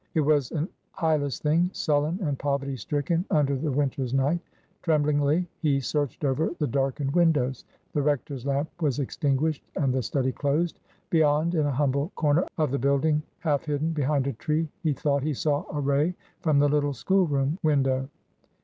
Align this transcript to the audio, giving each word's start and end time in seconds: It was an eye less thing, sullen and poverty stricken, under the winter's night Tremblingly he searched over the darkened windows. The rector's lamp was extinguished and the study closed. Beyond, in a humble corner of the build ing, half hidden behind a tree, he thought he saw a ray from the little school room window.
It 0.15 0.21
was 0.21 0.49
an 0.51 0.67
eye 0.95 1.17
less 1.17 1.37
thing, 1.37 1.69
sullen 1.73 2.17
and 2.23 2.39
poverty 2.39 2.75
stricken, 2.75 3.23
under 3.29 3.55
the 3.55 3.71
winter's 3.71 4.15
night 4.15 4.39
Tremblingly 4.81 5.45
he 5.59 5.79
searched 5.79 6.25
over 6.25 6.49
the 6.57 6.65
darkened 6.65 7.11
windows. 7.13 7.65
The 7.93 8.01
rector's 8.01 8.43
lamp 8.43 8.67
was 8.81 8.97
extinguished 8.97 9.63
and 9.75 9.93
the 9.93 10.01
study 10.01 10.31
closed. 10.31 10.79
Beyond, 11.11 11.53
in 11.53 11.67
a 11.67 11.71
humble 11.71 12.11
corner 12.15 12.47
of 12.57 12.71
the 12.71 12.79
build 12.79 13.05
ing, 13.05 13.21
half 13.41 13.65
hidden 13.65 13.91
behind 13.91 14.25
a 14.25 14.33
tree, 14.33 14.67
he 14.81 14.91
thought 14.93 15.21
he 15.21 15.35
saw 15.35 15.65
a 15.71 15.79
ray 15.79 16.15
from 16.39 16.57
the 16.57 16.67
little 16.69 16.93
school 16.93 17.27
room 17.27 17.59
window. 17.61 18.09